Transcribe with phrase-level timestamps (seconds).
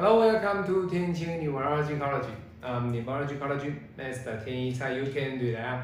[0.00, 2.28] Hello, welcome to 天晴 Numerology College.
[2.62, 5.80] Um, Numerology College, Master 天一蔡 You Can Do that.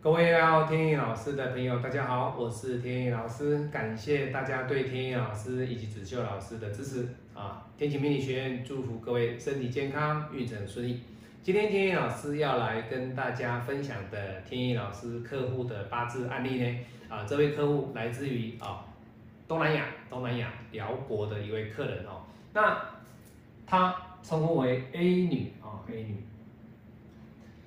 [0.00, 7.66] 各位要天意老师的朋友，大家好，我是天意老师，感谢大家对天意老师以及子秀老师的支持啊！
[7.76, 11.00] 天晴命理学院祝福各位身体健康，运程顺利。
[11.42, 18.84] 今天天意老师要来跟大家分享的天意老师客户的八字案例呢，啊，这位客户来自于啊
[19.48, 22.22] 东南亚，东南亚辽国的一位客人哦，
[22.54, 22.80] 那
[23.66, 26.24] 她称呼为 A 女啊 A 女，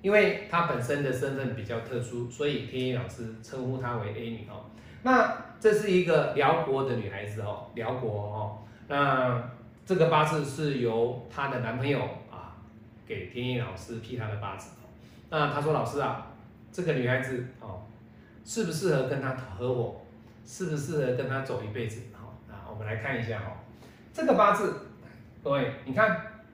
[0.00, 4.64] 因为她本身的身份比较特殊，所以天意老师称呼她为 A 女哦。
[5.02, 9.50] 那这是一个辽国的女孩子哦，辽国哦，那
[9.84, 12.56] 这个八字是由她的男朋友啊。
[13.04, 14.88] 给天意老师批她的八字哦，
[15.28, 16.28] 那他说老师啊，
[16.70, 17.82] 这个女孩子哦，
[18.44, 20.00] 适不适合跟他合伙，
[20.46, 22.00] 适不适合跟他走一辈子？
[22.12, 23.58] 好，那我们来看一下哦，
[24.14, 24.74] 这个八字，
[25.42, 26.44] 各位你看，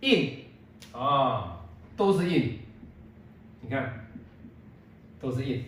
[0.00, 0.44] 印
[0.92, 1.60] 啊，
[1.96, 2.58] 都是印，
[3.60, 4.08] 你看，
[5.20, 5.64] 都是印。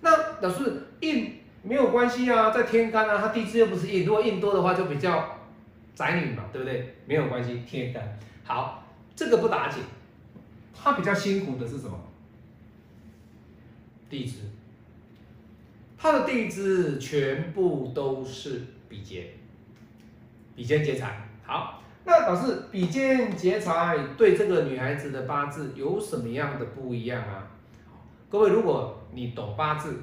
[0.00, 5.38] 那老师印没有关系啊，在天干啊，他地支又不是印，如果印多的话就比较
[5.94, 6.96] 宅女嘛，对不对？
[7.06, 8.82] 没有关系，天干好。
[9.14, 9.82] 这个不打紧，
[10.74, 11.98] 他比较辛苦的是什么？
[14.10, 14.40] 地支，
[15.96, 19.30] 他的地支全部都是比劫，
[20.54, 21.25] 比劫劫财。
[21.46, 27.46] 好，那老师比肩劫财对这个女孩子的八字有什么样的不一样啊？
[28.28, 30.02] 各位，如果你懂八字，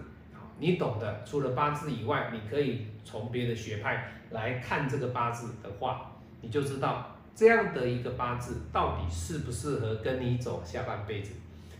[0.57, 7.09] 你懂的除了八字以外，你可以从别的学派来看这个八字的话，你就知道。
[7.35, 11.33] 这样的一个八字到底适不适合跟你走下半辈子？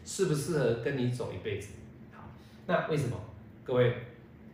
[0.03, 1.69] 适不适合跟你走一辈子？
[2.11, 2.23] 好，
[2.65, 3.15] 那为什么？
[3.63, 3.95] 各位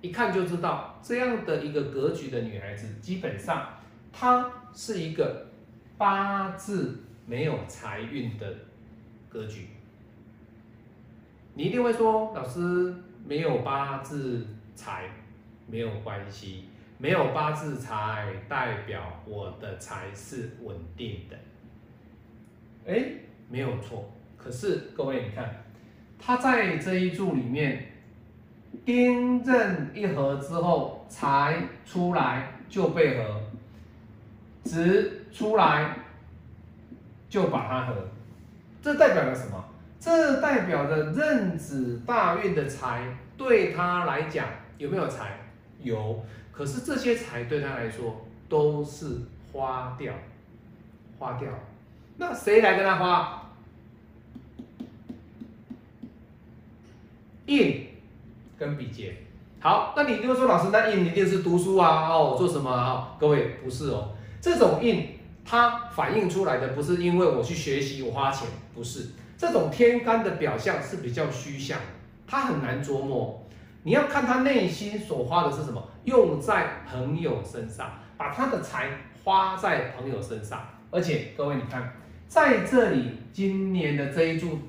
[0.02, 3.66] 一看就知道，这样的一个格局的女孩子，基本上
[4.12, 5.48] 她是一个
[5.98, 8.54] 八字没有财运的
[9.28, 9.68] 格局。
[11.54, 12.94] 你一定会说，老师
[13.26, 15.10] 没有八字财
[15.68, 16.66] 没有关系。
[17.02, 21.38] 没有八字财，代表我的财是稳定的。
[22.86, 23.06] 哎，
[23.50, 24.12] 没有错。
[24.36, 25.64] 可是各位，你看，
[26.20, 27.94] 他在这一柱里面，
[28.84, 33.42] 丁壬一合之后，财出来就被合，
[34.64, 35.96] 值出来
[37.30, 37.96] 就把它合。
[38.82, 39.66] 这代表了什么？
[40.00, 43.04] 这代表着壬子大运的财
[43.38, 44.48] 对他来讲
[44.78, 45.38] 有没有财？
[45.82, 46.24] 有。
[46.54, 49.20] 可是这些财对他来说都是
[49.52, 50.14] 花掉，
[51.18, 51.50] 花掉。
[52.18, 53.50] 那谁来跟他花？
[57.46, 57.88] 印
[58.58, 59.18] 跟比劫。
[59.60, 62.08] 好，那你就说老师，那印一定是读书啊？
[62.08, 63.18] 哦，做什么啊？
[63.20, 65.08] 各位不是哦，这种印
[65.46, 69.08] 它反映出来的不是因为我去学习我花钱，不是。
[69.38, 71.80] 这种天干的表象是比较虚像，
[72.28, 73.42] 它很难琢磨。
[73.84, 78.90] 你要看他内心所花的是什么，用在朋友身上，把他的财
[79.24, 80.62] 花在朋友身上。
[80.92, 81.94] 而且各位，你看
[82.28, 84.60] 在这里，今年的这一柱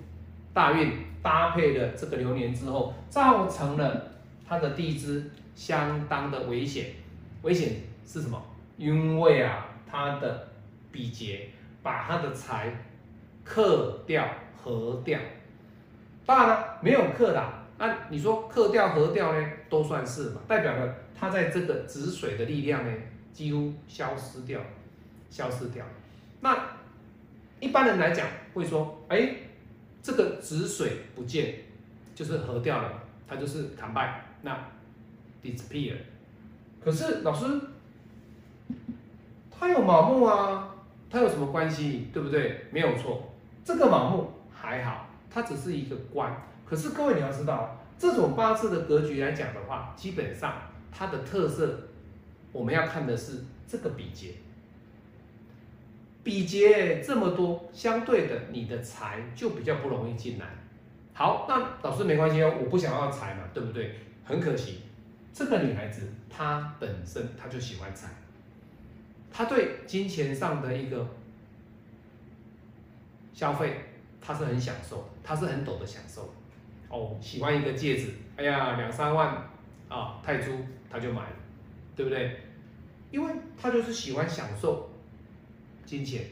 [0.54, 4.12] 大运搭配了这个流年之后，造成了
[4.48, 6.86] 他的地支相当的危险。
[7.42, 7.72] 危险
[8.06, 8.40] 是什么？
[8.80, 10.48] 因为啊，他的
[10.90, 11.50] 比劫
[11.82, 12.72] 把他的财
[13.44, 14.26] 克掉、
[14.56, 15.20] 合掉。
[16.24, 17.52] 当然了，没有克的。
[17.76, 22.90] 那你说克掉合掉呢，都算是嘛，代表了它在这个止水的力量呢，
[23.34, 24.58] 几乎消失掉，
[25.28, 25.84] 消失掉。
[26.40, 26.58] 那
[27.58, 29.34] 一般人来讲会说，哎，
[30.02, 31.54] 这个止水不见，
[32.14, 34.58] 就是合掉了，它就是砍败，那
[35.42, 35.96] disappear。
[36.82, 37.46] 可是老师，
[39.60, 40.74] 他有卯木啊，
[41.10, 42.64] 他有什么关系，对不对？
[42.70, 43.30] 没有错，
[43.62, 46.34] 这个卯木还好，它只是一个官。
[46.64, 50.54] 可是各位你要知道，这种八字的格局来讲的话，基本上
[50.90, 51.78] 它的特色，
[52.52, 54.32] 我们要看的是这个比劫。
[56.24, 60.46] 比劫这么多，相对的你的财就比较不容易进来。
[61.12, 62.42] 好，那老师没关系？
[62.42, 63.94] 哦，我不想要财嘛，对不对？
[64.24, 64.80] 很可惜，
[65.34, 68.08] 这个女孩子她本身她就喜欢财，
[69.32, 71.06] 她对金钱上的一个
[73.32, 73.76] 消费，
[74.20, 76.34] 他是很享受，他是很懂得享受。
[76.90, 79.48] 哦，喜欢一个戒指，哎呀，两三万
[79.88, 80.52] 啊，泰铢
[80.90, 81.36] 他就买了，
[81.96, 82.40] 对不对？
[83.10, 84.90] 因为他就是喜欢享受
[85.86, 86.24] 金钱，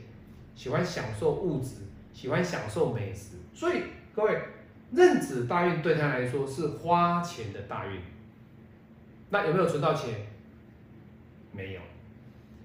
[0.54, 1.76] 喜欢享受物质，
[2.12, 3.84] 喜欢享受美食，所以
[4.14, 4.38] 各位，
[4.92, 8.00] 壬子大运对他来说是花钱的大运。
[9.30, 10.26] 那有没有存到钱？
[11.52, 11.80] 没有。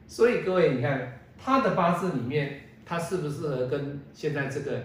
[0.08, 4.84] 所以各位，你看她的八字里面，她适不适合跟现在这个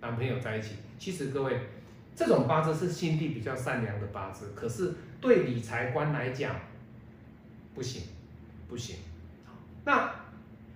[0.00, 0.76] 男朋友在一起？
[0.98, 1.58] 其实各位，
[2.14, 6.54] 这种八字是心地比较善良的八字，可是对理财观来讲，
[7.74, 8.02] 不行，
[8.68, 8.96] 不行。
[9.84, 10.12] 那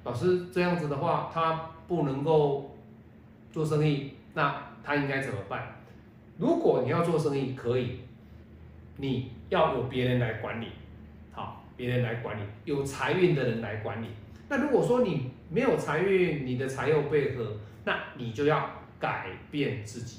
[0.04, 2.74] 老师这样子的话，他不能够
[3.52, 5.76] 做生意，那他应该怎么办？
[6.38, 8.00] 如果你要做生意，可以，
[8.96, 10.68] 你要有别人来管理，
[11.76, 14.06] 别人来管理，有财运的人来管理。
[14.48, 20.18] 那如果说你没有财运，你的财又被合，那你就要改变自己。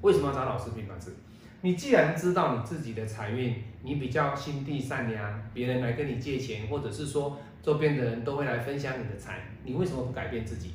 [0.00, 1.14] 为什么要找老师评八字？
[1.60, 10.72] 你既然知道你自己的财运，你比较心地善良，别人来跟你借钱，或者是说周边的人都会来分享你的财，你为什么不改变自己？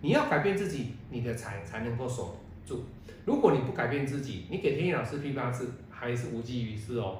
[0.00, 2.36] 你要改变自己，你的财才能够守
[2.66, 2.84] 住。
[3.24, 7.18] 如果你不改变自己，你给天意老师批八字还是无济于事哦。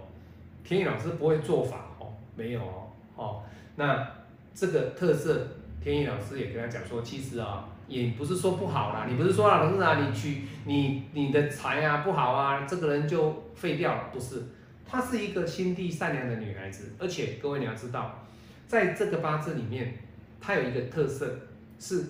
[0.65, 3.43] 天意老师不会做法哦，没有哦，哦，
[3.77, 4.05] 那
[4.53, 5.47] 这个特色，
[5.81, 7.69] 天意老师也跟他讲说，其实啊。
[7.87, 14.43] 也不是说不好啦，你不是说啊，老师啊，你娶你你的财啊不好啊，这个人就废掉了，不是？
[14.87, 18.25] 她是一个心地善良的女孩子，而且各位你要知道，
[18.67, 19.99] 在这个八字里面，
[20.41, 21.31] 她有一个特色，
[21.79, 22.07] 是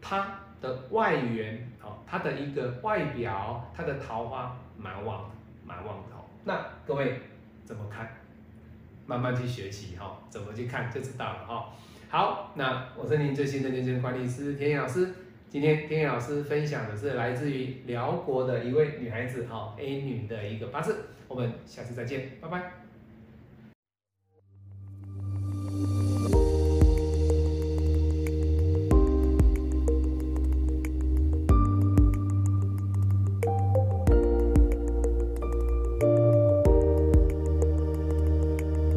[0.00, 5.30] 她的外缘哦，她的一个外表，她的桃花蛮旺，
[5.62, 6.24] 蛮旺的哦。
[6.44, 7.20] 那各位
[7.68, 8.08] 怎么看？
[9.04, 11.70] 慢慢去学习哈，怎么去看就知道了哈。
[12.08, 15.12] 好，那我是您最新的健身管理师田野老师。
[15.50, 21.08] 今天田野老师分享的是来自于辽国的一位女孩子哈 A 女的一个八字。
[21.28, 22.87] 我们下次再见，拜拜。